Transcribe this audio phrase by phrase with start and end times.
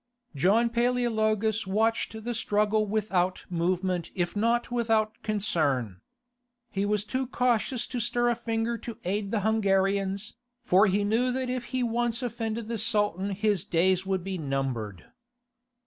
[0.35, 6.01] John Paleologus watched the struggle without movement if not without concern.
[6.71, 10.33] He was too cautious to stir a finger to aid the Hungarians,
[10.63, 15.05] for he knew that if he once offended the Sultan his days would be numbered.